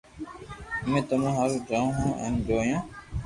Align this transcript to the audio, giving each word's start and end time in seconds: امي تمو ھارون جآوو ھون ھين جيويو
امي 0.83 1.01
تمو 1.07 1.29
ھارون 1.37 1.61
جآوو 1.67 1.97
ھون 1.99 2.11
ھين 2.21 2.33
جيويو 2.45 2.79